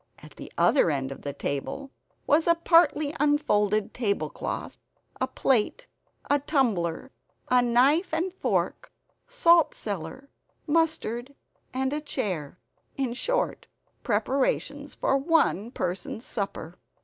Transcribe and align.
At 0.17 0.31
the 0.35 0.51
other 0.57 0.89
end 0.89 1.11
of 1.11 1.21
the 1.21 1.31
table 1.31 1.91
was 2.25 2.47
a 2.47 2.55
partly 2.55 3.15
unfolded 3.19 3.93
tablecloth, 3.93 4.75
a 5.17 5.27
plate, 5.27 5.85
a 6.27 6.39
tumbler, 6.39 7.11
a 7.49 7.61
knife 7.61 8.11
and 8.11 8.33
fork, 8.33 8.91
salt 9.27 9.75
cellar, 9.75 10.31
mustard 10.65 11.35
and 11.71 11.93
a 11.93 12.01
chair 12.01 12.57
in 12.97 13.13
short, 13.13 13.67
preparations 14.01 14.95
for 14.95 15.15
one 15.17 15.69
person's 15.69 16.25
supper. 16.25 16.79